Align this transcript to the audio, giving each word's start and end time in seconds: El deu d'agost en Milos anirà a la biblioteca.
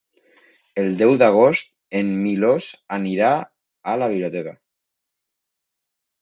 El 0.83 0.87
deu 1.01 1.11
d'agost 1.21 1.69
en 1.99 2.09
Milos 2.21 2.71
anirà 2.97 3.29
a 3.93 3.95
la 4.05 4.09
biblioteca. 4.15 4.55